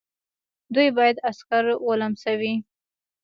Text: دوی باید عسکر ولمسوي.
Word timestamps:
دوی 0.73 0.89
باید 0.97 1.17
عسکر 1.29 1.65
ولمسوي. 1.87 2.53